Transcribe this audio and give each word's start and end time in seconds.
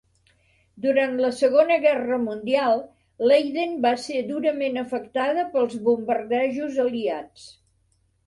Durant 0.85 1.11
la 1.23 1.27
Segona 1.39 1.75
Guerra 1.83 2.17
Mundial, 2.21 2.79
Leiden 3.31 3.75
va 3.85 3.91
ser 4.05 4.23
durament 4.31 4.81
afectada 4.83 5.45
pels 5.53 5.75
bombardejos 5.89 6.81
aliats. 6.87 7.45